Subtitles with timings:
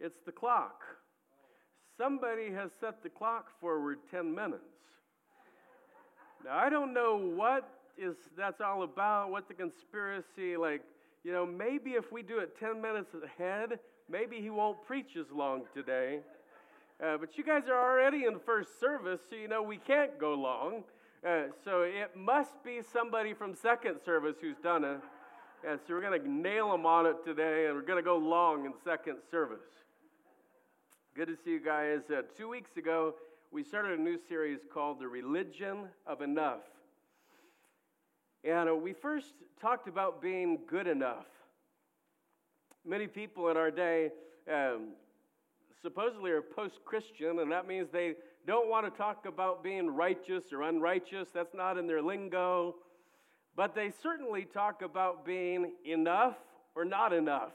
[0.00, 0.82] It's the clock.
[1.98, 4.62] Somebody has set the clock forward 10 minutes.
[6.44, 7.68] Now, I don't know what
[7.98, 10.82] is that's all about, what the conspiracy, like,
[11.22, 13.78] you know, maybe if we do it 10 minutes ahead,
[14.10, 16.20] maybe he won't preach as long today.
[17.04, 20.34] Uh, but you guys are already in first service, so you know we can't go
[20.34, 20.84] long.
[21.26, 25.00] Uh, so it must be somebody from second service who's done it.
[25.66, 28.16] And so we're going to nail them on it today, and we're going to go
[28.16, 29.60] long in second service.
[31.20, 32.00] Good to see you guys.
[32.08, 33.14] Uh, two weeks ago,
[33.52, 36.62] we started a new series called The Religion of Enough.
[38.42, 41.26] And uh, we first talked about being good enough.
[42.86, 44.12] Many people in our day
[44.50, 44.92] um,
[45.82, 48.14] supposedly are post Christian, and that means they
[48.46, 51.28] don't want to talk about being righteous or unrighteous.
[51.34, 52.76] That's not in their lingo.
[53.54, 56.38] But they certainly talk about being enough
[56.74, 57.52] or not enough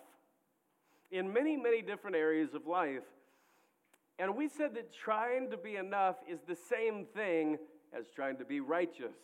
[1.10, 3.02] in many, many different areas of life.
[4.18, 7.58] And we said that trying to be enough is the same thing
[7.98, 9.18] as trying to be righteous.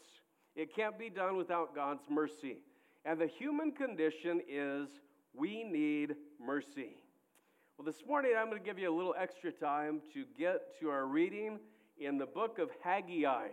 [0.56, 2.58] It can't be done without God's mercy.
[3.06, 4.89] And the human condition is
[5.34, 6.97] we need mercy.
[7.78, 10.89] Well, this morning I'm going to give you a little extra time to get to
[10.89, 11.59] our reading
[11.97, 13.47] in the book of Haggai.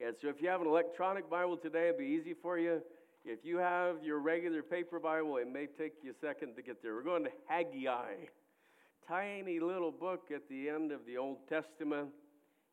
[0.00, 2.80] And so if you have an electronic Bible today, it'll be easy for you.
[3.24, 6.82] If you have your regular paper Bible, it may take you a second to get
[6.82, 6.94] there.
[6.94, 8.26] We're going to Haggai
[9.08, 12.08] tiny little book at the end of the Old Testament,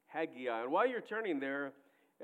[0.08, 0.64] Haggai.
[0.64, 1.74] And while you're turning there,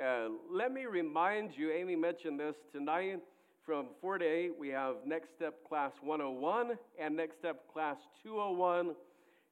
[0.02, 3.20] uh, let me remind you, Amy mentioned this tonight.
[3.66, 8.96] From 4 to 8, we have Next Step Class 101 and Next Step Class 201,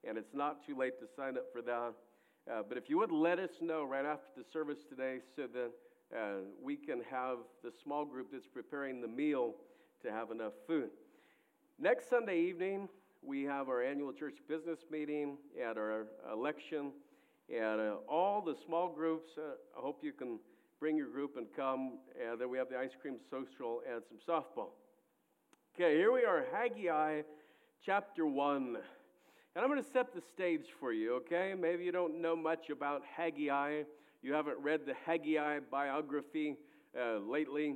[0.07, 1.93] and it's not too late to sign up for that.
[2.49, 5.71] Uh, but if you would let us know right after the service today so that
[6.17, 9.55] uh, we can have the small group that's preparing the meal
[10.01, 10.91] to have enough food.
[11.77, 12.87] Next Sunday evening,
[13.25, 16.91] we have our annual church business meeting at our election,
[17.49, 19.31] and uh, all the small groups.
[19.37, 20.39] Uh, I hope you can
[20.79, 21.97] bring your group and come.
[22.21, 24.69] And then we have the ice cream social and some softball.
[25.75, 27.21] Okay, here we are, Haggai
[27.83, 28.77] chapter 1.
[29.55, 31.53] And I'm going to set the stage for you, okay?
[31.59, 33.83] Maybe you don't know much about Haggai.
[34.21, 36.57] You haven't read the Haggai biography
[36.99, 37.75] uh, lately.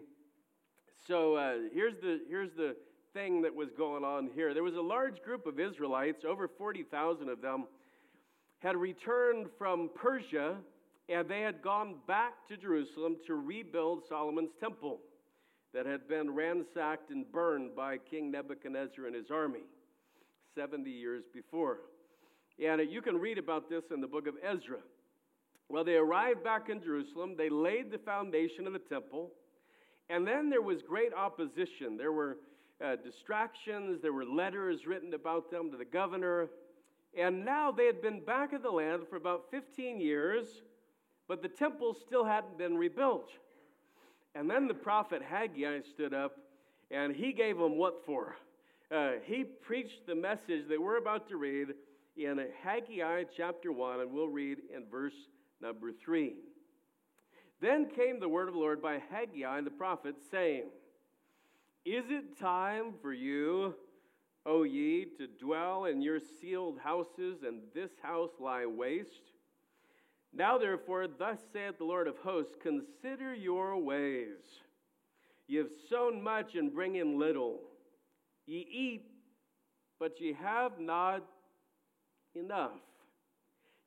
[1.08, 2.76] So uh, here's, the, here's the
[3.14, 4.54] thing that was going on here.
[4.54, 7.66] There was a large group of Israelites, over 40,000 of them,
[8.60, 10.58] had returned from Persia
[11.10, 15.00] and they had gone back to Jerusalem to rebuild Solomon's temple
[15.74, 19.64] that had been ransacked and burned by King Nebuchadnezzar and his army
[20.56, 21.80] 70 years before.
[22.64, 24.80] And you can read about this in the book of Ezra.
[25.68, 29.32] Well, they arrived back in Jerusalem, they laid the foundation of the temple,
[30.10, 31.98] and then there was great opposition.
[31.98, 32.38] There were
[32.84, 36.50] uh, distractions, there were letters written about them to the governor.
[37.18, 40.48] And now they had been back in the land for about 15 years,
[41.28, 43.30] but the temple still hadn't been rebuilt.
[44.36, 46.38] And then the prophet Haggai stood up
[46.92, 48.36] and he gave them what for?
[48.92, 51.68] Uh, he preached the message that we're about to read
[52.18, 55.14] in Haggai chapter 1, and we'll read in verse
[55.62, 56.34] number 3.
[57.62, 60.64] Then came the word of the Lord by Haggai the prophet, saying,
[61.86, 63.76] is it time for you,
[64.46, 69.32] O ye, to dwell in your sealed houses, and this house lie waste?
[70.34, 74.38] Now, therefore, thus saith the Lord of hosts Consider your ways.
[75.48, 77.62] Ye have sown much and bring in little.
[78.46, 79.06] Ye eat,
[80.00, 81.24] but ye have not
[82.36, 82.80] enough.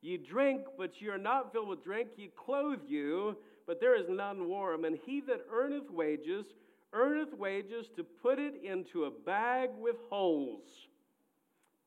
[0.00, 2.08] Ye drink, but ye are not filled with drink.
[2.16, 3.36] Ye clothe you,
[3.66, 4.84] but there is none warm.
[4.84, 6.47] And he that earneth wages,
[6.92, 10.69] earneth wages to put it into a bag with holes.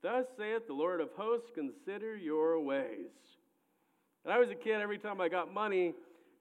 [0.02, 3.12] Thus saith the Lord of hosts, consider your ways.
[4.24, 5.94] And I was a kid, every time I got money,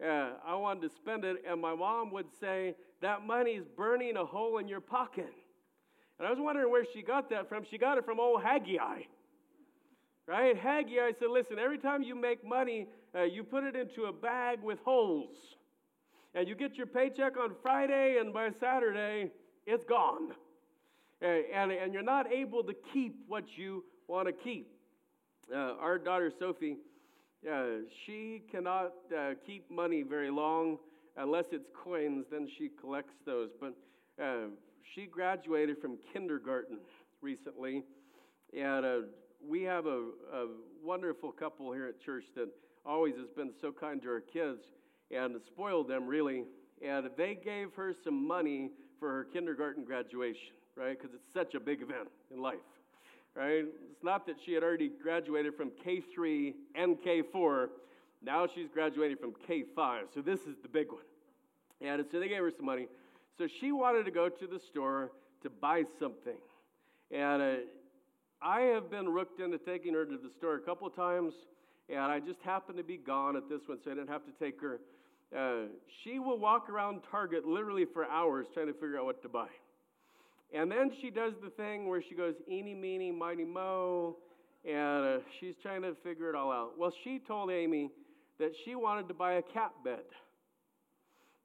[0.04, 4.24] uh, I wanted to spend it, and my mom would say, That money's burning a
[4.24, 5.32] hole in your pocket.
[6.18, 7.64] And I was wondering where she got that from.
[7.70, 9.02] She got it from old Haggai.
[10.26, 10.56] Right?
[10.56, 14.60] Haggai said, Listen, every time you make money, uh, you put it into a bag
[14.62, 15.36] with holes
[16.34, 19.30] and you get your paycheck on Friday, and by Saturday,
[19.66, 20.32] it's gone.
[21.20, 24.68] And, and, and you're not able to keep what you want to keep.
[25.54, 26.78] Uh, our daughter Sophie,
[27.50, 27.64] uh,
[28.04, 30.78] she cannot uh, keep money very long
[31.16, 33.50] unless it's coins, then she collects those.
[33.60, 33.74] But
[34.20, 34.48] uh,
[34.94, 36.78] she graduated from kindergarten
[37.20, 37.84] recently,
[38.56, 38.98] and uh,
[39.46, 40.46] we have a, a
[40.82, 42.48] wonderful couple here at church that
[42.84, 44.64] always has been so kind to our kids
[45.14, 46.44] and spoiled them really.
[46.82, 50.98] And they gave her some money for her kindergarten graduation, right?
[50.98, 52.56] Because it's such a big event in life.
[53.34, 53.64] right?
[53.90, 57.68] It's not that she had already graduated from K3 and K4.
[58.22, 60.14] Now she's graduating from K5.
[60.14, 61.02] So this is the big one.
[61.80, 62.86] And so they gave her some money.
[63.36, 65.12] So she wanted to go to the store
[65.42, 66.38] to buy something.
[67.10, 67.54] And uh,
[68.40, 71.34] I have been rooked into taking her to the store a couple of times,
[71.88, 74.32] and I just happened to be gone at this one, so I didn't have to
[74.42, 74.80] take her.
[75.36, 75.66] Uh,
[76.02, 79.48] she will walk around Target literally for hours trying to figure out what to buy.
[80.52, 84.16] And then she does the thing where she goes, eeny, meeny, miny, mo,
[84.64, 86.78] and uh, she's trying to figure it all out.
[86.78, 87.90] Well, she told Amy
[88.38, 90.04] that she wanted to buy a cat bed.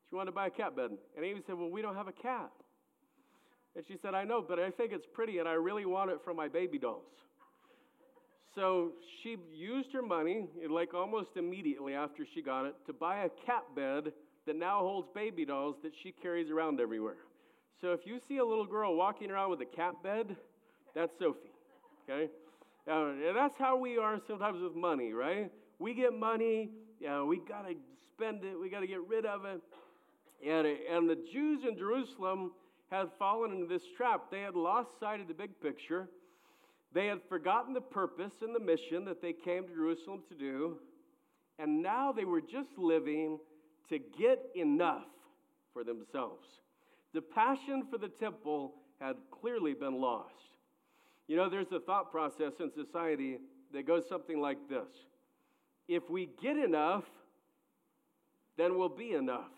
[0.09, 0.91] She wanted to buy a cat bed.
[1.15, 2.51] And Amy said, Well, we don't have a cat.
[3.75, 6.19] And she said, I know, but I think it's pretty and I really want it
[6.23, 7.03] for my baby dolls.
[8.55, 13.29] So she used her money, like almost immediately after she got it, to buy a
[13.45, 14.11] cat bed
[14.47, 17.17] that now holds baby dolls that she carries around everywhere.
[17.81, 20.35] So if you see a little girl walking around with a cat bed,
[20.95, 21.51] that's Sophie.
[22.09, 22.29] Okay?
[22.89, 25.51] Uh, and that's how we are sometimes with money, right?
[25.77, 27.75] We get money, yeah, we got to
[28.15, 29.61] spend it, we got to get rid of it.
[30.45, 32.51] And, and the Jews in Jerusalem
[32.89, 34.23] had fallen into this trap.
[34.31, 36.09] They had lost sight of the big picture.
[36.93, 40.77] They had forgotten the purpose and the mission that they came to Jerusalem to do.
[41.59, 43.39] And now they were just living
[43.89, 45.05] to get enough
[45.73, 46.47] for themselves.
[47.13, 50.33] The passion for the temple had clearly been lost.
[51.27, 53.37] You know, there's a thought process in society
[53.73, 54.87] that goes something like this
[55.87, 57.05] If we get enough,
[58.57, 59.51] then we'll be enough.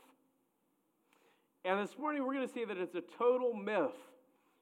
[1.63, 3.91] And this morning we're going to see that it's a total myth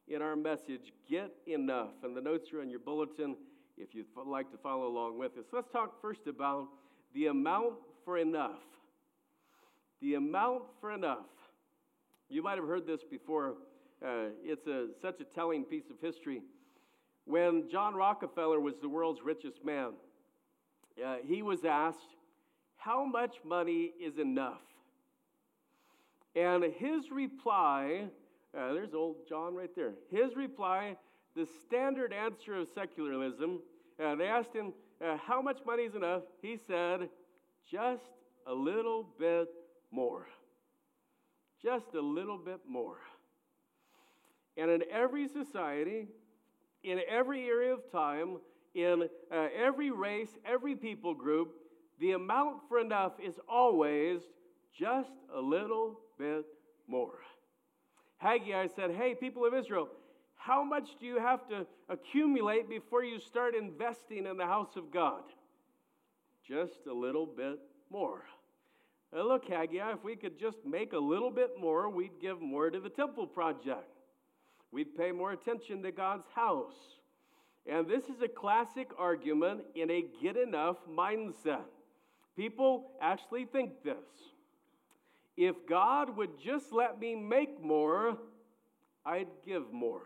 [0.10, 1.92] in our message get enough.
[2.04, 3.36] And the notes are on your bulletin
[3.78, 5.46] if you'd like to follow along with us.
[5.54, 6.68] Let's talk first about
[7.14, 8.60] the amount for enough.
[10.02, 11.28] The amount for enough.
[12.30, 13.56] You might have heard this before.
[14.04, 16.42] Uh, it's a, such a telling piece of history.
[17.26, 19.94] When John Rockefeller was the world's richest man,
[21.04, 22.16] uh, he was asked,
[22.78, 24.62] How much money is enough?
[26.36, 28.06] And his reply,
[28.58, 29.94] uh, there's old John right there.
[30.10, 30.96] His reply,
[31.36, 33.60] the standard answer of secularism,
[34.04, 34.74] uh, they asked him,
[35.04, 36.24] uh, How much money is enough?
[36.42, 37.10] He said,
[37.70, 38.10] Just
[38.48, 39.50] a little bit
[39.92, 40.28] more.
[41.62, 42.98] Just a little bit more.
[44.58, 46.08] And in every society,
[46.84, 48.38] in every area of time,
[48.74, 51.54] in uh, every race, every people group,
[52.00, 54.22] the amount for enough is always
[54.78, 56.46] just a little bit
[56.88, 57.20] more.
[58.20, 59.90] Haggai said, Hey, people of Israel,
[60.36, 64.92] how much do you have to accumulate before you start investing in the house of
[64.92, 65.24] God?
[66.48, 68.24] Just a little bit more.
[69.14, 72.70] Now look, Haggai, if we could just make a little bit more, we'd give more
[72.70, 73.90] to the temple project.
[74.72, 77.00] We'd pay more attention to God's house.
[77.66, 81.66] And this is a classic argument in a get enough mindset.
[82.36, 83.98] People actually think this
[85.40, 88.18] if God would just let me make more,
[89.06, 90.04] I'd give more.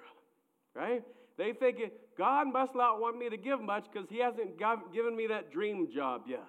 [0.76, 1.04] Right?
[1.38, 1.80] They think
[2.18, 4.60] God must not want me to give much because He hasn't
[4.94, 6.46] given me that dream job yet.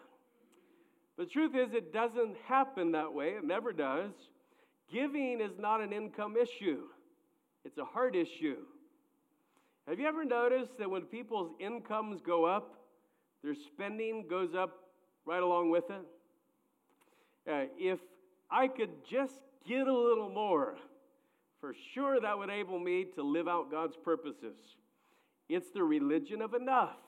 [1.16, 3.30] The truth is, it doesn't happen that way.
[3.30, 4.10] It never does.
[4.92, 6.82] Giving is not an income issue,
[7.64, 8.56] it's a heart issue.
[9.88, 12.74] Have you ever noticed that when people's incomes go up,
[13.42, 14.70] their spending goes up
[15.26, 16.00] right along with it?
[17.50, 17.98] Uh, if
[18.50, 19.34] I could just
[19.66, 20.76] get a little more,
[21.64, 24.54] for sure that would enable me to live out God's purposes.
[25.48, 26.98] It's the religion of enough,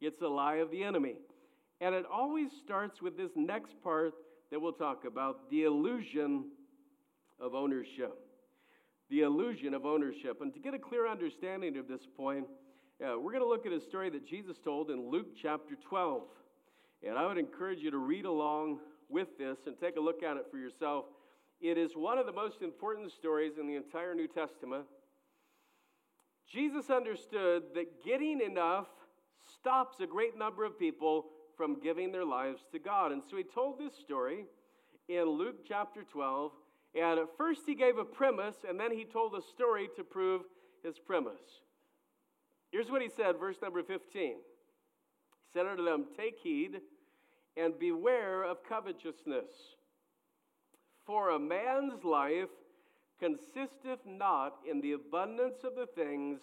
[0.00, 1.14] it's a lie of the enemy.
[1.80, 4.14] And it always starts with this next part
[4.50, 6.46] that we'll talk about the illusion
[7.38, 8.18] of ownership.
[9.10, 10.40] The illusion of ownership.
[10.40, 12.46] And to get a clear understanding of this point,
[13.00, 16.22] uh, we're going to look at a story that Jesus told in Luke chapter 12.
[17.06, 20.36] And I would encourage you to read along with this and take a look at
[20.36, 21.04] it for yourself.
[21.64, 24.84] It is one of the most important stories in the entire New Testament.
[26.46, 28.88] Jesus understood that getting enough
[29.58, 31.24] stops a great number of people
[31.56, 33.12] from giving their lives to God.
[33.12, 34.44] And so he told this story
[35.08, 36.52] in Luke chapter 12.
[37.00, 40.42] And at first he gave a premise, and then he told a story to prove
[40.82, 41.62] his premise.
[42.72, 44.02] Here's what he said, verse number 15.
[44.22, 44.34] He
[45.50, 46.82] said unto them, Take heed
[47.56, 49.48] and beware of covetousness.
[51.06, 52.48] For a man's life
[53.20, 56.40] consisteth not in the abundance of the things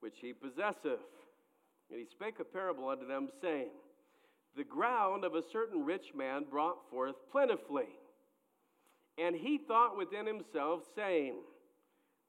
[0.00, 1.00] which he possesseth.
[1.90, 3.70] And he spake a parable unto them, saying,
[4.56, 7.88] The ground of a certain rich man brought forth plentifully.
[9.18, 11.36] And he thought within himself, saying,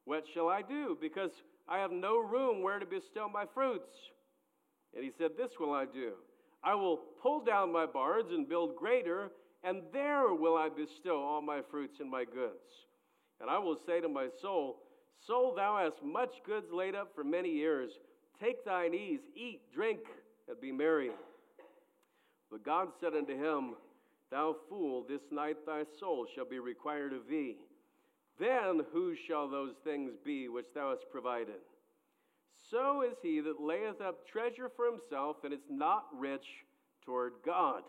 [0.05, 0.98] What shall I do?
[1.00, 1.32] Because
[1.67, 3.96] I have no room where to bestow my fruits.
[4.94, 6.13] And he said, This will I do.
[6.63, 9.32] I will pull down my barns and build greater,
[9.65, 12.86] and there will I bestow all my fruits and my goods.
[13.41, 14.77] And I will say to my soul,
[15.25, 17.91] Soul, thou hast much goods laid up for many years.
[18.39, 20.01] Take thine ease, eat, drink,
[20.48, 21.10] and be merry.
[22.51, 23.74] But God said unto him,
[24.29, 27.57] Thou fool, this night thy soul shall be required of thee.
[28.39, 31.62] Then whose shall those things be which thou hast provided?
[32.69, 36.45] So is he that layeth up treasure for himself and is not rich
[37.05, 37.84] toward God.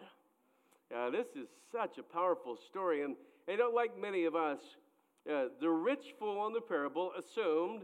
[0.90, 3.16] Now, this is such a powerful story, and
[3.48, 4.60] I don't like many of us.
[5.30, 7.82] Uh, the rich fool in the parable assumed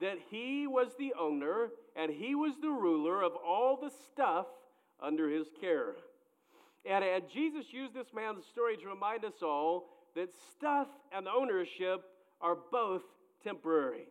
[0.00, 4.46] that he was the owner and he was the ruler of all the stuff
[5.00, 5.94] under his care.
[6.84, 12.02] And, and Jesus used this man's story to remind us all that stuff and ownership
[12.40, 13.02] are both
[13.44, 14.08] temporary.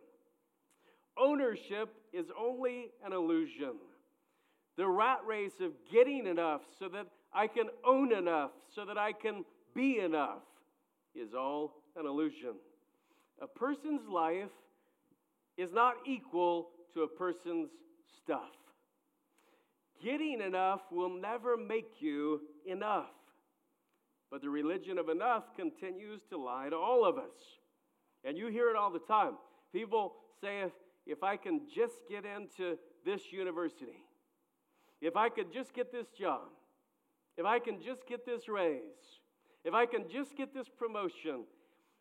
[1.18, 3.74] Ownership is only an illusion.
[4.76, 9.12] The rat race of getting enough so that I can own enough, so that I
[9.12, 9.44] can
[9.74, 10.42] be enough,
[11.14, 12.54] is all an illusion.
[13.40, 14.50] A person's life
[15.56, 17.70] is not equal to a person's
[18.22, 18.50] stuff.
[20.02, 23.10] Getting enough will never make you enough.
[24.30, 27.58] But the religion of enough continues to lie to all of us.
[28.24, 29.34] And you hear it all the time.
[29.72, 30.72] People say, if,
[31.06, 34.04] if I can just get into this university,
[35.00, 36.48] if I could just get this job,
[37.36, 39.20] if I can just get this raise,
[39.64, 41.44] if I can just get this promotion,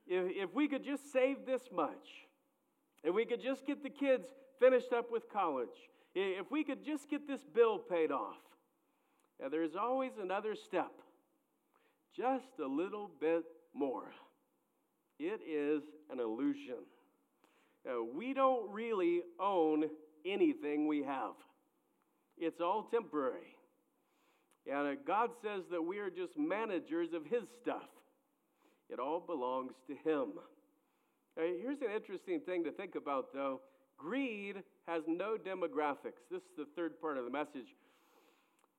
[0.08, 2.28] if, if we could just save this much,
[3.04, 4.28] if we could just get the kids
[4.60, 5.70] finished up with college,
[6.16, 8.38] if we could just get this bill paid off,
[9.42, 10.92] and there's always another step,
[12.16, 13.44] just a little bit
[13.74, 14.12] more.
[15.20, 16.84] It is an illusion.
[17.88, 19.86] Uh, we don't really own
[20.26, 21.34] anything we have,
[22.38, 23.56] it's all temporary.
[24.72, 27.90] And uh, God says that we are just managers of His stuff,
[28.90, 30.34] it all belongs to Him.
[31.38, 33.62] Uh, here's an interesting thing to think about, though.
[33.98, 34.56] Greed
[34.88, 36.24] has no demographics.
[36.32, 37.76] This is the third part of the message.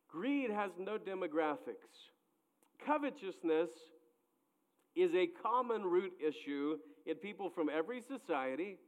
[0.09, 2.09] Greed has no demographics.
[2.85, 3.69] Covetousness
[4.97, 8.79] is a common root issue in people from every society,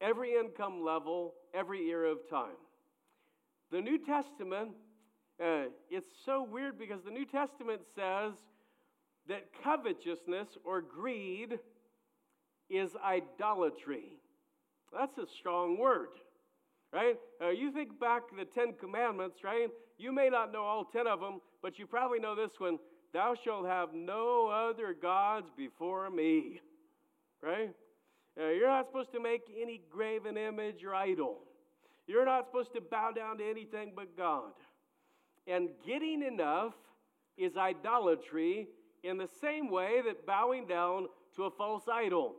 [0.00, 2.56] every income level, every era of time.
[3.72, 4.70] The New Testament,
[5.42, 8.34] uh, it's so weird because the New Testament says
[9.28, 11.58] that covetousness or greed
[12.68, 14.18] is idolatry.
[14.92, 16.08] That's a strong word,
[16.92, 17.16] right?
[17.40, 19.68] Uh, you think back the Ten Commandments, right?
[19.98, 22.78] You may not know all ten of them, but you probably know this one
[23.12, 26.60] Thou shalt have no other gods before me,
[27.42, 27.70] right?
[28.38, 31.38] Uh, you're not supposed to make any graven image or idol.
[32.06, 34.52] You're not supposed to bow down to anything but God.
[35.48, 36.74] And getting enough
[37.38, 38.68] is idolatry
[39.02, 42.34] in the same way that bowing down to a false idol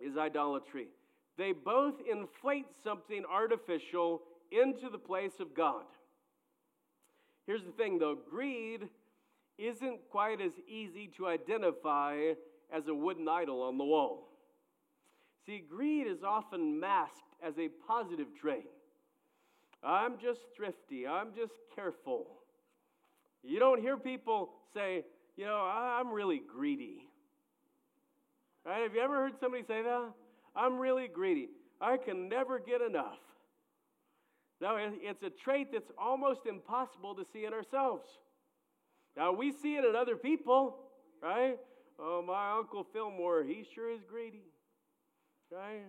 [0.00, 0.88] is idolatry.
[1.36, 5.84] They both inflate something artificial into the place of God.
[7.46, 8.88] Here's the thing though greed
[9.58, 12.32] isn't quite as easy to identify
[12.72, 14.28] as a wooden idol on the wall.
[15.44, 18.70] See, greed is often masked as a positive trait.
[19.82, 22.26] I'm just thrifty, I'm just careful.
[23.42, 25.04] You don't hear people say,
[25.36, 27.08] you know, I'm really greedy.
[28.64, 28.82] Right?
[28.82, 30.12] Have you ever heard somebody say that?
[30.54, 31.48] I'm really greedy.
[31.80, 33.18] I can never get enough.
[34.60, 38.06] No, it's a trait that's almost impossible to see in ourselves.
[39.16, 40.78] Now, we see it in other people,
[41.20, 41.58] right?
[41.98, 44.44] Oh, my Uncle Fillmore, he sure is greedy,
[45.50, 45.82] right?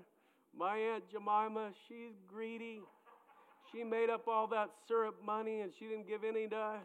[0.58, 2.82] My Aunt Jemima, she's greedy.
[3.74, 6.82] She made up all that syrup money and she didn't give any to us.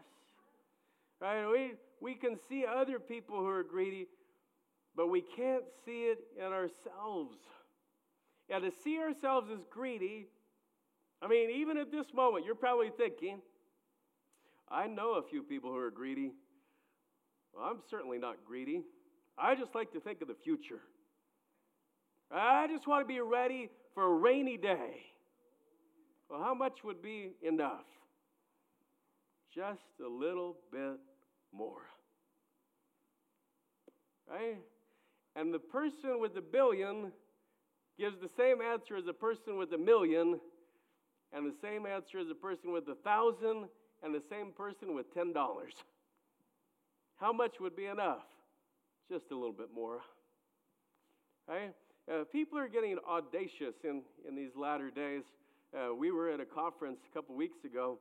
[1.21, 1.45] Right?
[1.45, 4.07] We, we can see other people who are greedy,
[4.95, 7.37] but we can't see it in ourselves.
[8.49, 10.27] And to see ourselves as greedy,
[11.21, 13.41] I mean, even at this moment, you're probably thinking,
[14.71, 16.31] I know a few people who are greedy.
[17.53, 18.83] Well, I'm certainly not greedy.
[19.37, 20.79] I just like to think of the future.
[22.31, 25.01] I just want to be ready for a rainy day.
[26.29, 27.85] Well, how much would be enough?
[29.53, 30.99] Just a little bit
[31.51, 31.81] more.
[34.29, 34.57] Right?
[35.35, 37.11] And the person with the billion
[37.97, 40.39] gives the same answer as the person with a million,
[41.33, 43.67] and the same answer as the person with a thousand,
[44.03, 45.33] and the same person with $10.
[47.19, 48.23] How much would be enough?
[49.11, 49.99] Just a little bit more.
[51.47, 51.73] Right?
[52.09, 55.23] Uh, people are getting audacious in, in these latter days.
[55.75, 57.99] Uh, we were at a conference a couple weeks ago,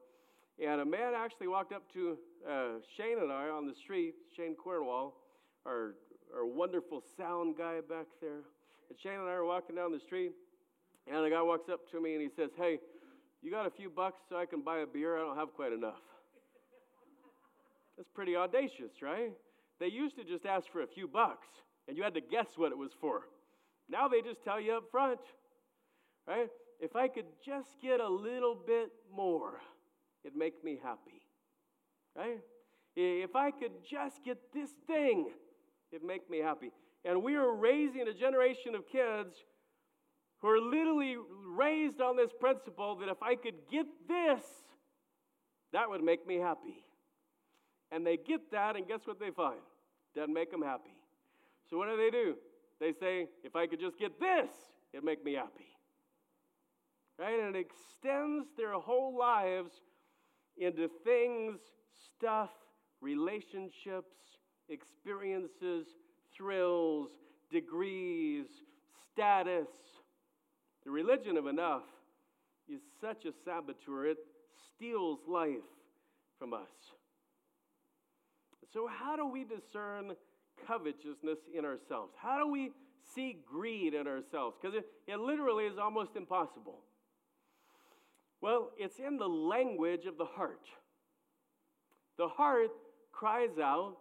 [0.65, 2.17] and a man actually walked up to
[2.49, 5.15] uh, Shane and I on the street, Shane Cornwall,
[5.67, 5.95] our,
[6.35, 8.41] our wonderful sound guy back there.
[8.89, 10.33] And Shane and I are walking down the street,
[11.07, 12.79] and a guy walks up to me and he says, Hey,
[13.43, 15.19] you got a few bucks so I can buy a beer?
[15.19, 16.01] I don't have quite enough.
[17.99, 19.33] That's pretty audacious, right?
[19.79, 21.49] They used to just ask for a few bucks,
[21.87, 23.23] and you had to guess what it was for.
[23.91, 25.21] Now they just tell you up front,
[26.27, 26.49] right?
[26.81, 29.61] If I could just get a little bit more,
[30.25, 31.23] it'd make me happy,
[32.17, 32.41] right?
[32.95, 35.31] If I could just get this thing,
[35.93, 36.73] it'd make me happy.
[37.05, 39.35] And we are raising a generation of kids
[40.41, 41.17] who are literally
[41.47, 44.43] raised on this principle that if I could get this,
[45.73, 46.85] that would make me happy.
[47.91, 49.61] And they get that, and guess what they find?
[50.15, 50.97] Doesn't make them happy.
[51.71, 52.35] So what do they do?
[52.81, 54.51] They say, if I could just get this,
[54.93, 55.67] it'd make me happy.
[57.19, 57.39] Right?
[57.41, 59.73] And it extends their whole lives
[60.57, 61.59] into things,
[62.17, 62.51] stuff,
[63.01, 64.15] relationships,
[64.69, 65.87] experiences,
[66.37, 67.09] thrills,
[67.51, 68.47] degrees,
[69.13, 69.69] status.
[70.85, 71.83] The religion of enough
[72.69, 74.19] is such a saboteur, it
[74.75, 75.65] steals life
[76.39, 76.69] from us.
[78.73, 80.13] So, how do we discern
[80.67, 82.13] covetousness in ourselves?
[82.21, 82.73] How do we
[83.15, 84.57] see greed in ourselves?
[84.61, 86.81] Because it, it literally is almost impossible.
[88.41, 90.61] Well, it's in the language of the heart.
[92.19, 92.71] The heart
[93.13, 93.97] cries out,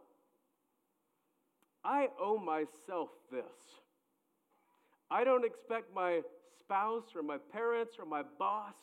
[1.84, 3.44] I owe myself this.
[5.10, 6.22] I don't expect my
[6.60, 8.76] spouse or my parents or my boss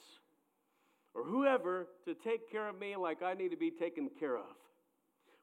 [1.14, 4.56] or whoever to take care of me like I need to be taken care of.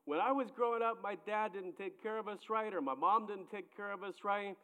[0.05, 2.95] When I was growing up, my dad didn't take care of us right, or my
[2.95, 4.57] mom didn't take care of us right,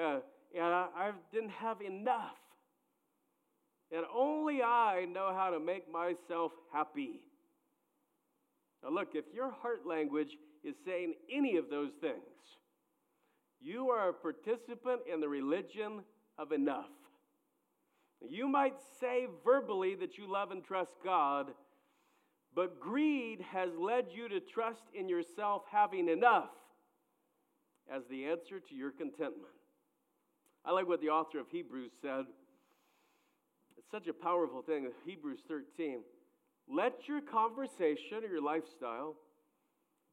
[0.00, 0.20] uh,
[0.54, 2.38] and I, I didn't have enough.
[3.92, 7.20] And only I know how to make myself happy.
[8.82, 12.14] Now, look, if your heart language is saying any of those things,
[13.60, 16.02] you are a participant in the religion
[16.38, 16.90] of enough.
[18.28, 21.52] You might say verbally that you love and trust God,
[22.54, 26.50] but greed has led you to trust in yourself having enough
[27.92, 29.52] as the answer to your contentment.
[30.64, 32.24] I like what the author of Hebrews said.
[33.86, 34.88] It's such a powerful thing.
[35.04, 36.00] Hebrews 13.
[36.68, 39.14] Let your conversation or your lifestyle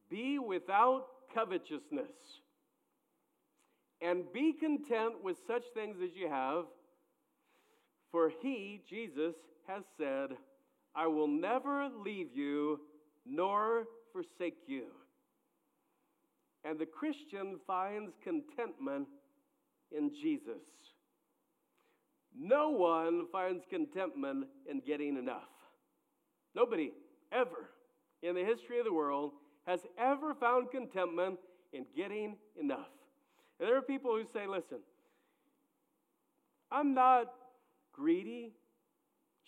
[0.09, 2.11] be without covetousness.
[3.99, 6.65] And be content with such things as you have.
[8.11, 9.33] For he, Jesus,
[9.67, 10.37] has said,
[10.93, 12.79] I will never leave you
[13.25, 14.83] nor forsake you.
[16.63, 19.07] And the Christian finds contentment
[19.91, 20.61] in Jesus.
[22.37, 25.49] No one finds contentment in getting enough.
[26.55, 26.91] Nobody
[27.31, 27.69] ever
[28.21, 29.31] in the history of the world
[29.65, 31.39] has ever found contentment
[31.71, 32.89] in getting enough.
[33.59, 34.79] And there are people who say, listen,
[36.71, 37.31] I'm not
[37.91, 38.51] greedy.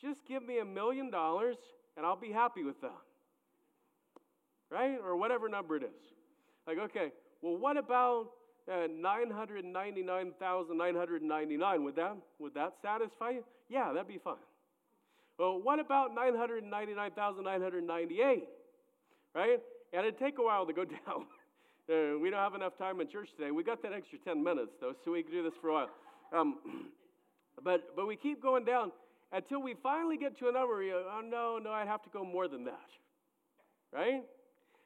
[0.01, 1.57] Just give me a million dollars
[1.97, 2.91] and I'll be happy with that.
[4.69, 4.97] Right?
[5.03, 6.13] Or whatever number it is.
[6.67, 8.29] Like, okay, well, what about
[8.71, 11.83] uh, 999,999?
[11.83, 13.43] Would that, would that satisfy you?
[13.69, 14.35] Yeah, that'd be fine.
[15.37, 18.47] Well, what about 999,998?
[19.33, 19.61] Right?
[19.93, 21.25] And it'd take a while to go down.
[21.89, 23.51] uh, we don't have enough time in church today.
[23.51, 25.89] We got that extra 10 minutes, though, so we can do this for a while.
[26.33, 26.55] Um,
[27.63, 28.91] but, but we keep going down
[29.31, 32.23] until we finally get to a number, you, oh, no, no, I'd have to go
[32.23, 32.89] more than that.
[33.93, 34.23] Right?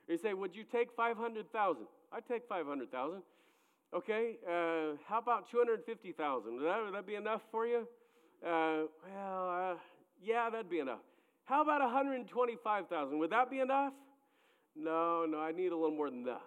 [0.07, 1.85] You say, would you take 500,000?
[2.11, 3.21] I'd take 500,000.
[3.91, 6.55] Okay, uh, how about 250,000?
[6.57, 7.87] Would that, be enough for you?
[8.45, 9.75] Uh, well, uh,
[10.21, 10.99] yeah, that'd be enough.
[11.45, 13.17] How about 125,000?
[13.17, 13.93] Would that be enough?
[14.75, 16.41] No, no, I need a little more than that.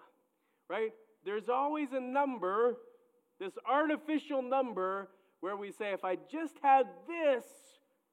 [0.68, 0.92] Right?
[1.24, 2.76] There's always a number,
[3.40, 5.08] this artificial number,
[5.40, 7.44] where we say, if I just had this,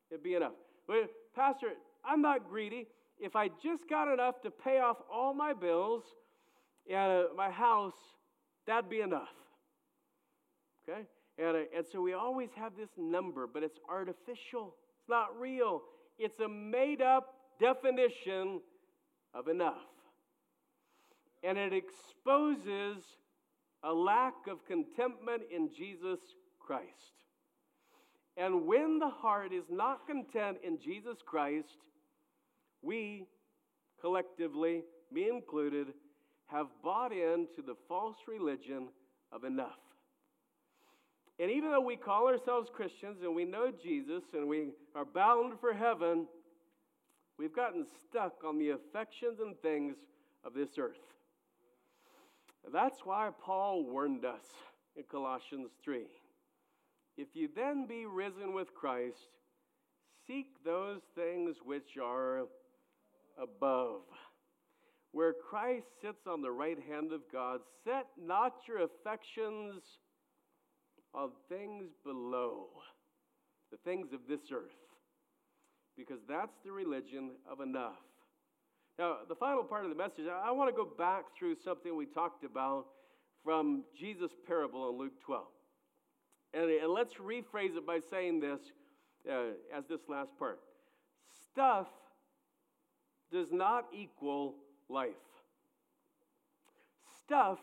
[0.09, 0.53] it'd be enough.
[0.87, 1.67] But, Pastor,
[2.03, 2.87] I'm not greedy.
[3.19, 6.03] If I just got enough to pay off all my bills
[6.89, 7.93] and uh, my house,
[8.69, 9.33] that'd be enough.
[10.87, 11.01] Okay?
[11.39, 15.81] And, uh, and so we always have this number, but it's artificial, it's not real.
[16.19, 18.61] It's a made up definition
[19.33, 19.87] of enough.
[21.43, 23.03] And it exposes
[23.83, 26.19] a lack of contentment in Jesus
[26.59, 27.13] Christ.
[28.35, 31.77] And when the heart is not content in Jesus Christ,
[32.81, 33.25] we
[34.01, 35.87] collectively, me included,
[36.51, 38.87] have bought into the false religion
[39.31, 39.79] of enough.
[41.39, 45.59] And even though we call ourselves Christians and we know Jesus and we are bound
[45.61, 46.27] for heaven,
[47.37, 49.95] we've gotten stuck on the affections and things
[50.43, 50.97] of this earth.
[52.73, 54.45] That's why Paul warned us
[54.97, 56.03] in Colossians 3.
[57.15, 59.29] If you then be risen with Christ,
[60.27, 62.47] seek those things which are
[63.41, 64.01] above,
[65.11, 67.61] where Christ sits on the right hand of God.
[67.83, 69.83] Set not your affections
[71.13, 72.67] on things below,
[73.71, 74.69] the things of this earth,
[75.97, 77.97] because that's the religion of enough.
[78.99, 82.05] Now, the final part of the message, I want to go back through something we
[82.05, 82.85] talked about
[83.43, 85.45] from Jesus' parable in Luke 12.
[86.53, 88.59] And, and let's rephrase it by saying this
[89.29, 90.59] uh, as this last part
[91.51, 91.87] stuff
[93.31, 94.55] does not equal
[94.89, 95.09] life.
[97.23, 97.59] Stuff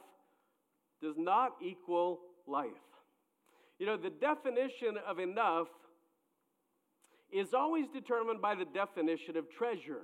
[1.02, 2.70] does not equal life.
[3.78, 5.68] You know, the definition of enough
[7.32, 10.02] is always determined by the definition of treasure.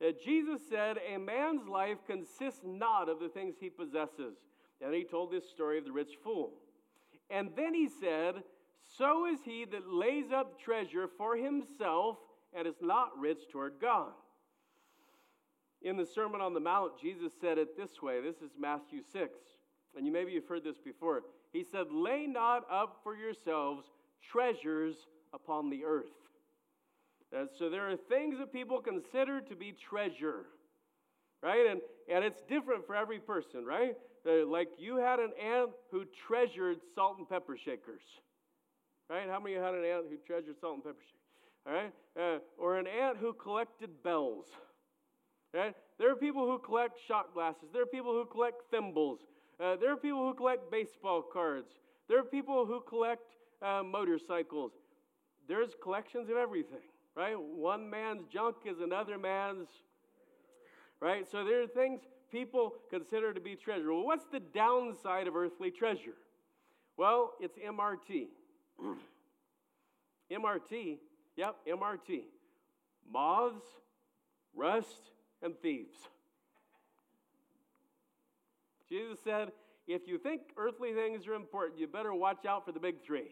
[0.00, 4.36] Uh, Jesus said, A man's life consists not of the things he possesses.
[4.80, 6.52] And he told this story of the rich fool.
[7.30, 8.34] And then he said,
[8.98, 12.18] So is he that lays up treasure for himself
[12.52, 14.12] and is not rich toward God.
[15.82, 18.20] In the Sermon on the Mount, Jesus said it this way.
[18.20, 19.38] This is Matthew 6.
[19.96, 21.22] And you maybe you've heard this before.
[21.52, 23.86] He said, Lay not up for yourselves
[24.30, 24.96] treasures
[25.32, 26.06] upon the earth.
[27.32, 30.46] And so there are things that people consider to be treasure,
[31.42, 31.66] right?
[31.70, 31.80] And,
[32.12, 33.96] and it's different for every person, right?
[34.26, 38.02] Uh, like you had an aunt who treasured salt and pepper shakers,
[39.10, 39.28] right?
[39.28, 41.16] How many of you had an aunt who treasured salt and pepper shakers?
[41.66, 41.92] All right?
[42.18, 44.46] Uh, or an aunt who collected bells,
[45.56, 45.74] right?
[45.98, 47.68] There are people who collect shot glasses.
[47.72, 49.20] There are people who collect thimbles.
[49.58, 51.72] Uh, there are people who collect baseball cards.
[52.08, 53.22] There are people who collect
[53.62, 54.72] uh, motorcycles.
[55.48, 56.82] There's collections of everything
[57.16, 57.36] right?
[57.40, 59.68] One man's junk is another man's,
[61.00, 61.26] right?
[61.28, 63.92] So there are things people consider to be treasure.
[63.92, 66.14] Well, what's the downside of earthly treasure?
[66.96, 68.26] Well, it's MRT.
[70.30, 70.98] MRT,
[71.36, 72.24] yep, MRT.
[73.10, 73.64] Moths,
[74.54, 75.10] rust,
[75.42, 75.96] and thieves.
[78.88, 79.52] Jesus said,
[79.86, 83.30] if you think earthly things are important, you better watch out for the big three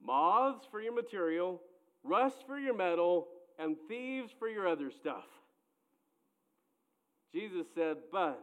[0.00, 1.60] moths for your material,
[2.04, 3.26] rust for your metal,
[3.58, 5.24] and thieves for your other stuff.
[7.34, 8.40] Jesus said, But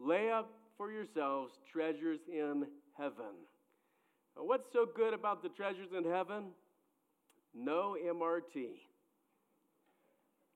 [0.00, 3.34] lay up for yourselves treasures in heaven.
[4.36, 6.46] Now, what's so good about the treasures in heaven?
[7.54, 8.66] No MRT.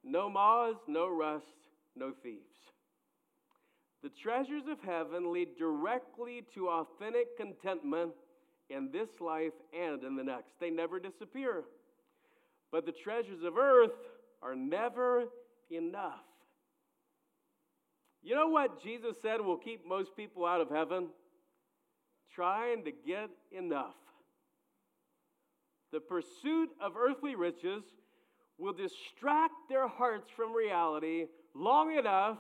[0.05, 1.47] No moths, no rust,
[1.95, 2.41] no thieves.
[4.03, 8.13] The treasures of heaven lead directly to authentic contentment
[8.69, 10.59] in this life and in the next.
[10.59, 11.63] They never disappear.
[12.73, 13.93] But the treasures of earth
[14.43, 15.27] are never
[15.71, 16.25] enough.
[18.23, 21.09] You know what Jesus said will keep most people out of heaven?
[22.35, 23.95] Trying to get enough.
[25.93, 27.85] The pursuit of earthly riches
[28.59, 32.39] will distract their hearts from reality long enough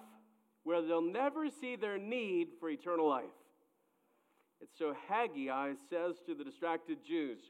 [0.64, 3.24] where they'll never see their need for eternal life.
[4.60, 7.40] And so Haggai says to the distracted Jews,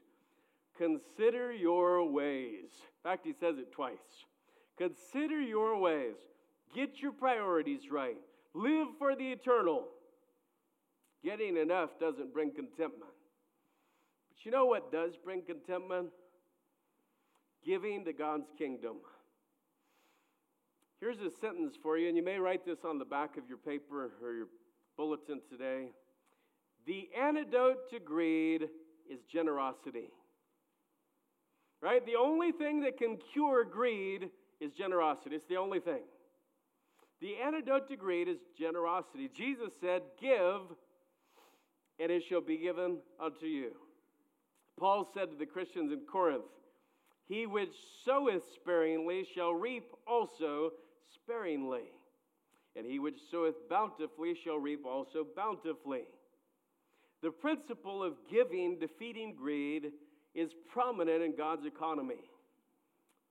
[0.77, 2.71] Consider your ways.
[2.73, 4.25] In fact, he says it twice.
[4.77, 6.15] Consider your ways.
[6.73, 8.17] Get your priorities right.
[8.55, 9.85] Live for the eternal.
[11.23, 13.11] Getting enough doesn't bring contentment.
[14.29, 16.09] But you know what does bring contentment?
[17.65, 18.97] Giving to God's kingdom.
[20.99, 23.57] Here's a sentence for you, and you may write this on the back of your
[23.57, 24.47] paper or your
[24.95, 25.89] bulletin today.
[26.85, 28.69] The antidote to greed
[29.09, 30.09] is generosity.
[31.81, 32.05] Right?
[32.05, 34.29] The only thing that can cure greed
[34.61, 35.35] is generosity.
[35.35, 36.03] It's the only thing.
[37.19, 39.29] The antidote to greed is generosity.
[39.35, 40.61] Jesus said, Give,
[41.99, 43.71] and it shall be given unto you.
[44.79, 46.43] Paul said to the Christians in Corinth,
[47.27, 50.71] He which soweth sparingly shall reap also
[51.13, 51.91] sparingly,
[52.75, 56.03] and he which soweth bountifully shall reap also bountifully.
[57.21, 59.91] The principle of giving, defeating greed,
[60.35, 62.29] is prominent in God's economy.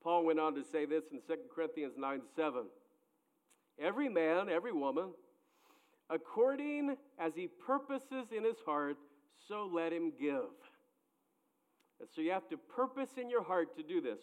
[0.02, 2.64] Paul went on to say this in 2 Corinthians 9 7.
[3.78, 5.11] Every man, every woman,
[6.11, 8.96] according as he purposes in his heart,
[9.48, 10.50] so let him give.
[12.02, 14.18] And so you have to purpose in your heart to do this.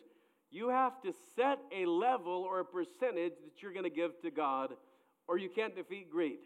[0.52, 4.30] You have to set a level or a percentage that you're going to give to
[4.30, 4.74] God,
[5.30, 6.40] or you can't defeat greed.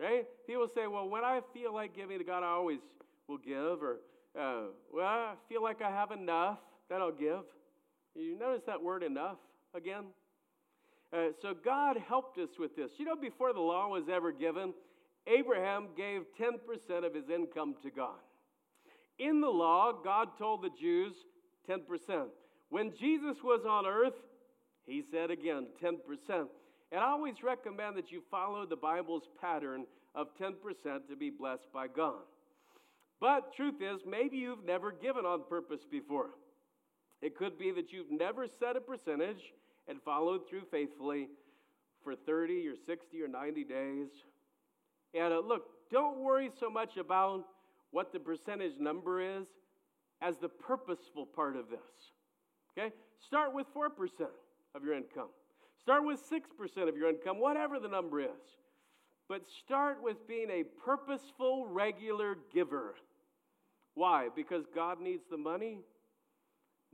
[0.00, 0.26] Right?
[0.48, 2.80] People say, well, when I feel like giving to God, I always
[3.28, 3.82] will give.
[3.82, 3.98] Or,
[4.36, 7.44] uh, well, I feel like I have enough, then I'll give.
[8.16, 9.36] You notice that word enough
[9.74, 10.06] again?
[11.12, 12.92] Uh, so God helped us with this.
[12.98, 14.74] You know, before the law was ever given,
[15.28, 18.18] Abraham gave 10% of his income to God.
[19.20, 21.12] In the law, God told the Jews
[21.68, 22.28] 10%.
[22.70, 24.14] When Jesus was on earth,
[24.86, 26.46] he said again 10%.
[26.90, 30.54] And I always recommend that you follow the Bible's pattern of 10%
[31.08, 32.22] to be blessed by God.
[33.20, 36.30] But truth is, maybe you've never given on purpose before.
[37.20, 39.52] It could be that you've never set a percentage
[39.86, 41.28] and followed through faithfully
[42.02, 44.08] for 30 or 60 or 90 days.
[45.12, 47.44] And uh, look, don't worry so much about
[47.90, 49.46] what the percentage number is
[50.22, 51.80] as the purposeful part of this.
[52.78, 52.92] Okay?
[53.24, 53.88] Start with 4%
[54.74, 55.28] of your income.
[55.80, 58.28] Start with 6% of your income, whatever the number is.
[59.28, 62.94] But start with being a purposeful, regular giver.
[63.94, 64.28] Why?
[64.34, 65.78] Because God needs the money?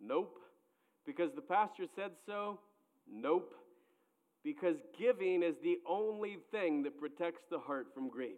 [0.00, 0.38] Nope.
[1.06, 2.58] Because the pastor said so?
[3.10, 3.54] Nope.
[4.44, 8.36] Because giving is the only thing that protects the heart from greed.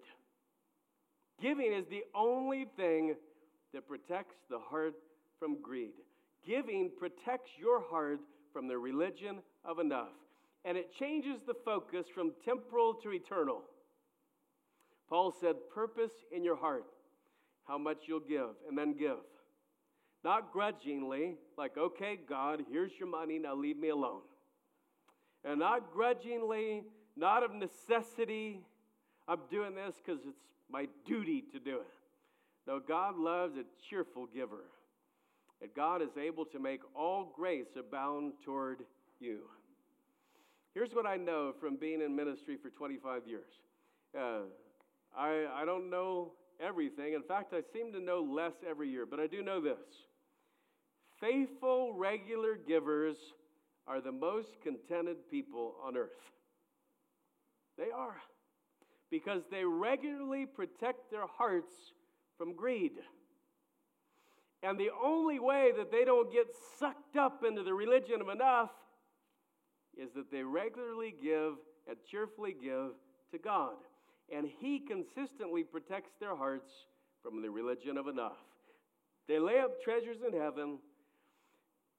[1.41, 3.15] Giving is the only thing
[3.73, 4.95] that protects the heart
[5.39, 5.93] from greed.
[6.47, 8.21] Giving protects your heart
[8.53, 10.15] from the religion of enough,
[10.65, 13.63] and it changes the focus from temporal to eternal.
[15.09, 16.85] Paul said, Purpose in your heart
[17.67, 19.19] how much you'll give, and then give.
[20.25, 24.23] Not grudgingly, like, okay, God, here's your money, now leave me alone.
[25.45, 26.83] And not grudgingly,
[27.17, 28.61] not of necessity,
[29.29, 31.87] I'm doing this because it's my duty to do it.
[32.67, 34.65] Though God loves a cheerful giver.
[35.61, 38.85] And God is able to make all grace abound toward
[39.19, 39.41] you.
[40.75, 43.51] Here's what I know from being in ministry for 25 years.
[44.17, 44.43] Uh,
[45.17, 47.15] I, I don't know everything.
[47.15, 49.79] In fact, I seem to know less every year, but I do know this.
[51.21, 53.17] Faithful, regular givers
[53.89, 56.11] are the most contented people on earth.
[57.77, 58.17] They are.
[59.11, 61.75] Because they regularly protect their hearts
[62.37, 62.93] from greed.
[64.63, 66.47] And the only way that they don't get
[66.79, 68.71] sucked up into the religion of enough
[69.97, 71.55] is that they regularly give
[71.89, 72.93] and cheerfully give
[73.33, 73.77] to God.
[74.35, 76.71] And He consistently protects their hearts
[77.23, 78.37] from the religion of enough.
[79.27, 80.79] They lay up treasures in heaven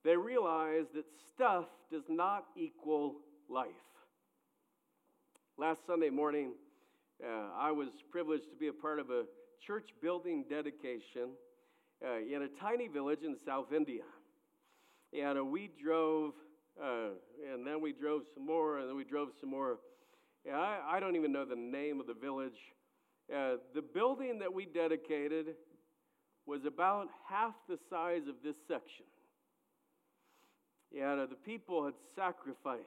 [0.04, 3.16] they realize that stuff does not equal
[3.50, 3.68] life.
[5.58, 6.54] Last Sunday morning,
[7.24, 9.24] uh, I was privileged to be a part of a
[9.66, 11.32] church building dedication
[12.06, 14.04] uh, in a tiny village in South India.
[15.12, 16.34] And uh, we drove,
[16.82, 17.10] uh,
[17.52, 19.80] and then we drove some more, and then we drove some more.
[20.46, 22.58] Yeah, I, I don't even know the name of the village.
[23.34, 25.56] Uh, the building that we dedicated
[26.46, 29.06] was about half the size of this section.
[30.92, 32.82] Yeah, the people had sacrificed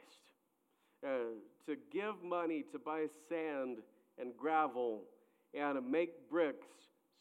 [1.06, 3.78] uh, to give money to buy sand
[4.18, 5.02] and gravel
[5.54, 6.66] and make bricks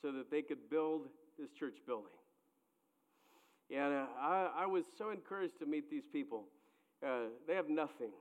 [0.01, 1.07] so that they could build
[1.39, 2.11] this church building.
[3.69, 6.45] And uh, I, I, was so encouraged to meet these people.
[7.05, 8.11] Uh, they have nothing.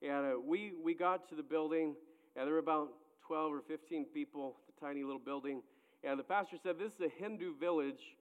[0.00, 1.94] And uh, we, we got to the building,
[2.36, 2.88] and there were about
[3.26, 5.62] 12 or 15 people, the tiny little building.
[6.02, 8.16] And the pastor said, This is a Hindu village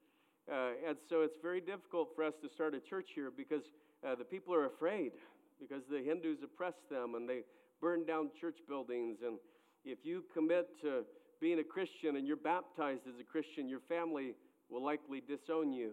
[0.49, 3.63] uh, and so it's very difficult for us to start a church here because
[4.05, 5.12] uh, the people are afraid
[5.60, 7.43] because the Hindus oppress them and they
[7.79, 9.19] burn down church buildings.
[9.25, 9.38] And
[9.84, 11.04] if you commit to
[11.39, 14.36] being a Christian and you're baptized as a Christian, your family
[14.70, 15.91] will likely disown you.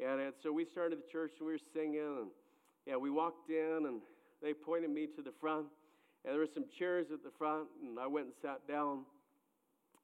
[0.00, 2.16] And, and so we started the church and we were singing.
[2.20, 2.30] And
[2.86, 4.00] yeah, we walked in and
[4.42, 5.66] they pointed me to the front.
[6.24, 9.04] And there were some chairs at the front, and I went and sat down.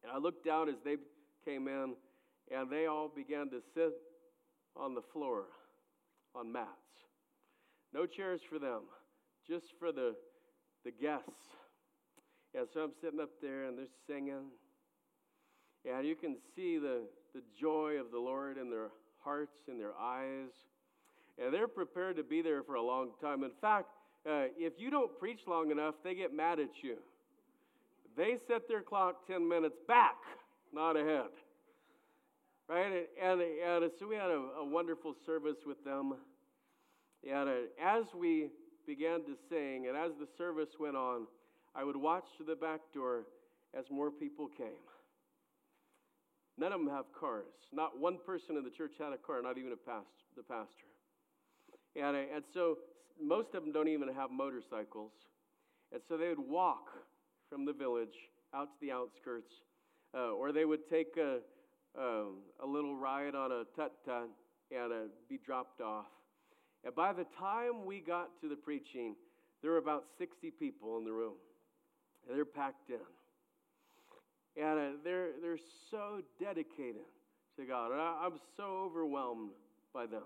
[0.03, 0.97] And I looked down as they
[1.45, 1.95] came in,
[2.53, 3.93] and they all began to sit
[4.77, 5.45] on the floor
[6.35, 6.69] on mats.
[7.95, 8.83] No chairs for them,
[9.47, 10.15] just for the,
[10.85, 11.31] the guests.
[12.59, 14.51] And so I'm sitting up there and they're singing.
[15.85, 17.03] And you can see the,
[17.35, 18.89] the joy of the Lord in their
[19.23, 20.51] hearts, in their eyes.
[21.43, 23.45] And they're prepared to be there for a long time.
[23.45, 23.87] In fact,
[24.29, 26.97] uh, if you don't preach long enough, they get mad at you.
[28.17, 30.17] They set their clock 10 minutes back,
[30.73, 31.31] not ahead
[32.69, 33.07] right?
[33.23, 36.15] And, and, and so we had a, a, wonderful service with them.
[37.29, 38.51] And uh, as we
[38.87, 41.27] began to sing, and as the service went on,
[41.75, 43.25] I would watch to the back door
[43.77, 44.85] as more people came.
[46.59, 47.45] None of them have cars.
[47.73, 50.89] Not one person in the church had a car, not even a past, the pastor.
[51.95, 52.79] And, uh, and so
[53.23, 55.13] most of them don't even have motorcycles.
[55.93, 56.91] And so they would walk
[57.49, 58.15] from the village
[58.55, 59.53] out to the outskirts,
[60.15, 61.39] uh, or they would take a,
[61.99, 64.29] um, a little ride on a tuk tuk
[64.71, 64.97] and uh,
[65.29, 66.07] be dropped off.
[66.85, 69.15] And by the time we got to the preaching,
[69.63, 71.35] there were about 60 people in the room.
[72.29, 74.63] They're packed in.
[74.63, 75.59] And uh, they're, they're
[75.91, 77.07] so dedicated
[77.59, 77.93] to God.
[77.93, 79.51] And I, I'm so overwhelmed
[79.95, 80.23] by them.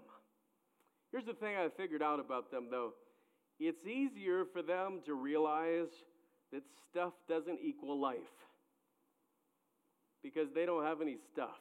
[1.11, 2.95] Here's the thing I figured out about them, though
[3.61, 5.89] it's easier for them to realize
[6.53, 8.17] that stuff doesn't equal life
[10.23, 11.59] because they don't have any stuff.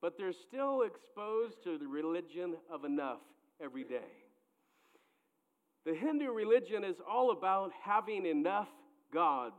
[0.00, 3.20] But they're still exposed to the religion of enough
[3.62, 4.17] every day.
[5.84, 8.68] The Hindu religion is all about having enough
[9.12, 9.54] gods,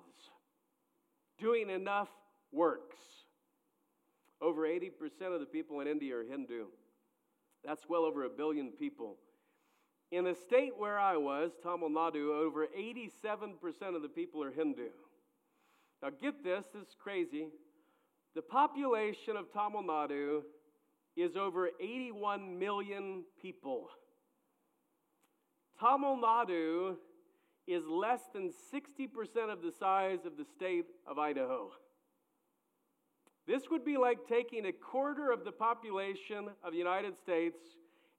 [1.39, 2.09] doing enough
[2.51, 2.97] works.
[4.41, 4.91] Over 80%
[5.33, 6.65] of the people in India are Hindu.
[7.65, 9.17] That's well over a billion people.
[10.11, 14.89] In the state where I was, Tamil Nadu, over 87% of the people are Hindu.
[16.01, 17.47] Now, get this, this is crazy.
[18.33, 20.41] The population of Tamil Nadu
[21.15, 23.89] is over 81 million people.
[25.79, 26.95] Tamil Nadu
[27.67, 31.71] is less than 60% of the size of the state of Idaho.
[33.47, 37.57] This would be like taking a quarter of the population of the United States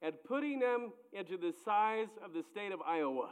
[0.01, 3.29] and putting them into the size of the state of Iowa.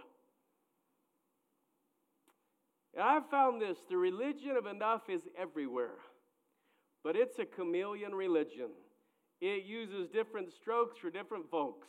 [2.93, 5.97] And I've found this the religion of enough is everywhere,
[7.03, 8.69] but it's a chameleon religion.
[9.41, 11.87] It uses different strokes for different folks.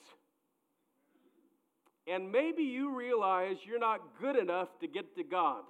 [2.07, 5.63] And maybe you realize you're not good enough to get to God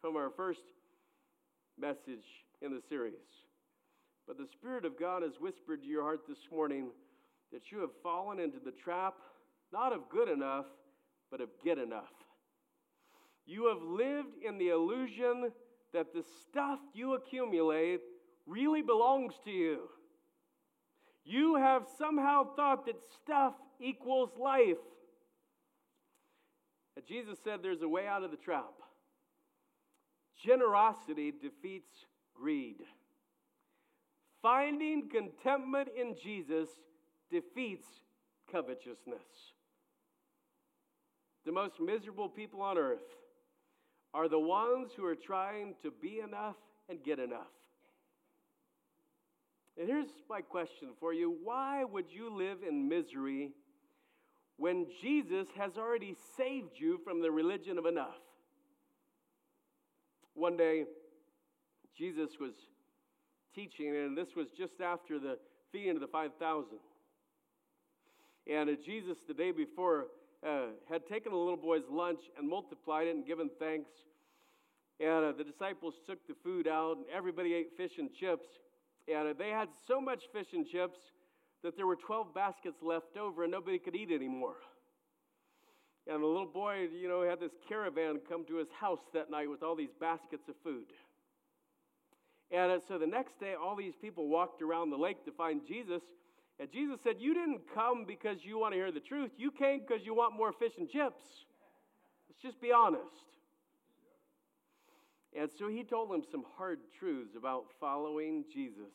[0.00, 0.60] from our first
[1.78, 2.24] message
[2.62, 3.14] in the series.
[4.26, 6.88] But the Spirit of God has whispered to your heart this morning
[7.52, 9.14] that you have fallen into the trap,
[9.72, 10.66] not of good enough,
[11.30, 12.12] but of get enough.
[13.46, 15.52] You have lived in the illusion
[15.92, 18.00] that the stuff you accumulate
[18.46, 19.88] really belongs to you.
[21.24, 24.76] You have somehow thought that stuff equals life.
[27.04, 28.72] Jesus said there's a way out of the trap.
[30.42, 32.82] Generosity defeats greed.
[34.42, 36.68] Finding contentment in Jesus
[37.30, 37.86] defeats
[38.50, 39.52] covetousness.
[41.44, 43.16] The most miserable people on earth
[44.14, 46.56] are the ones who are trying to be enough
[46.88, 47.52] and get enough.
[49.78, 53.52] And here's my question for you why would you live in misery
[54.56, 58.20] when Jesus has already saved you from the religion of enough?
[60.34, 60.84] One day,
[61.96, 62.52] Jesus was
[63.54, 65.38] teaching, and this was just after the
[65.72, 66.78] feeding of the 5,000.
[68.46, 70.06] And uh, Jesus, the day before,
[70.46, 73.90] uh, had taken the little boy's lunch and multiplied it and given thanks.
[75.00, 78.46] And uh, the disciples took the food out, and everybody ate fish and chips.
[79.08, 80.98] And uh, they had so much fish and chips
[81.66, 84.54] that there were 12 baskets left over, and nobody could eat anymore.
[86.06, 89.50] And the little boy, you know, had this caravan come to his house that night
[89.50, 90.86] with all these baskets of food.
[92.52, 96.02] And so the next day, all these people walked around the lake to find Jesus.
[96.60, 99.32] And Jesus said, You didn't come because you want to hear the truth.
[99.36, 101.24] You came because you want more fish and chips.
[102.28, 103.02] Let's just be honest.
[105.36, 108.94] And so he told them some hard truths about following Jesus.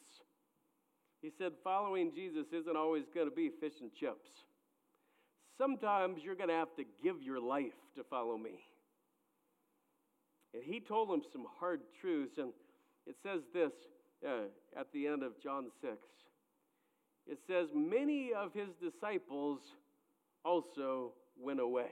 [1.22, 4.30] He said, Following Jesus isn't always going to be fish and chips.
[5.58, 8.64] Sometimes you're going to have to give your life to follow me.
[10.54, 12.38] And he told them some hard truths.
[12.38, 12.52] And
[13.06, 13.72] it says this
[14.28, 15.94] uh, at the end of John 6.
[17.28, 19.60] It says, Many of his disciples
[20.44, 21.92] also went away.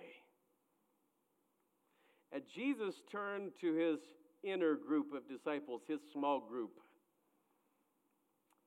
[2.31, 3.99] And Jesus turned to his
[4.43, 6.71] inner group of disciples, his small group.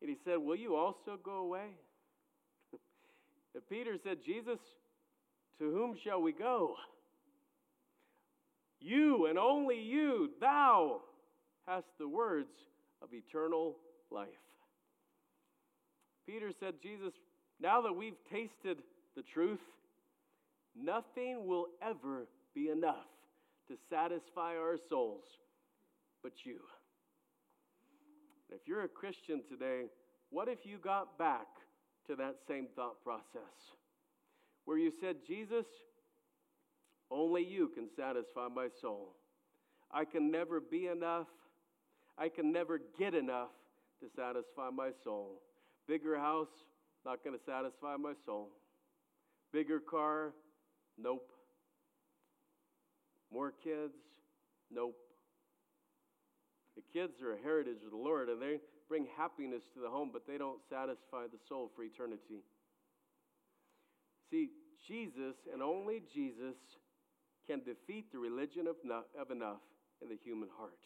[0.03, 1.69] And he said, Will you also go away?
[3.55, 4.59] and Peter said, Jesus,
[5.61, 6.75] to whom shall we go?
[8.81, 11.03] You and only you, thou
[11.69, 12.51] hast the words
[13.01, 13.77] of eternal
[14.11, 14.29] life.
[16.27, 17.13] Peter said, Jesus,
[17.61, 18.79] now that we've tasted
[19.15, 19.61] the truth,
[20.77, 22.27] nothing will ever
[22.57, 23.07] be enough
[23.69, 25.23] to satisfy our souls
[26.25, 26.59] but you.
[28.51, 29.87] If you're a Christian today,
[30.33, 31.47] what if you got back
[32.09, 33.77] to that same thought process
[34.65, 35.67] where you said, Jesus,
[37.11, 39.15] only you can satisfy my soul.
[39.93, 41.29] I can never be enough.
[42.19, 43.51] I can never get enough
[44.01, 45.41] to satisfy my soul.
[45.87, 46.49] Bigger house,
[47.05, 48.49] not going to satisfy my soul.
[49.53, 50.33] Bigger car,
[50.99, 51.29] nope.
[53.33, 53.93] More kids,
[54.75, 54.97] Nope.
[56.77, 58.57] The kids are a heritage of the Lord and they
[58.93, 62.45] bring happiness to the home, but they don't satisfy the soul for eternity.
[64.31, 64.51] See,
[64.87, 66.57] Jesus and only Jesus
[67.47, 68.77] can defeat the religion of,
[69.19, 69.63] of enough
[70.03, 70.77] in the human heart.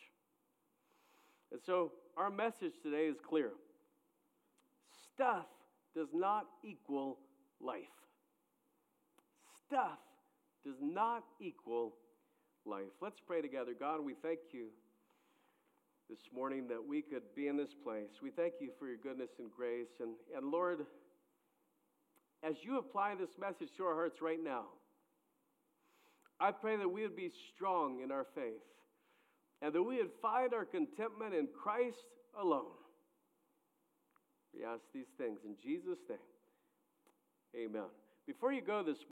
[1.50, 3.50] And so our message today is clear
[5.12, 5.46] stuff
[5.92, 7.18] does not equal
[7.60, 7.80] life.
[9.66, 9.98] Stuff
[10.64, 11.94] does not equal
[12.64, 12.92] life.
[13.02, 13.72] Let's pray together.
[13.76, 14.66] God, we thank you
[16.08, 18.10] this morning that we could be in this place.
[18.22, 19.88] We thank you for your goodness and grace.
[20.00, 20.86] And, and Lord,
[22.42, 24.66] as you apply this message to our hearts right now,
[26.38, 28.62] I pray that we would be strong in our faith
[29.62, 32.04] and that we would find our contentment in Christ
[32.38, 32.76] alone.
[34.54, 36.18] We ask these things in Jesus' name.
[37.56, 37.88] Amen.
[38.26, 38.98] Before you go this